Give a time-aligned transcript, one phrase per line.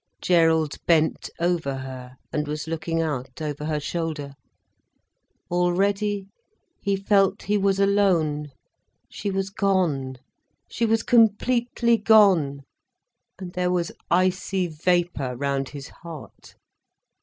[0.19, 4.33] Gerald bent above her and was looking out over her shoulder.
[5.51, 6.25] Already
[6.81, 8.47] he felt he was alone.
[9.09, 10.15] She was gone.
[10.67, 12.63] She was completely gone,
[13.37, 16.55] and there was icy vapour round his heart.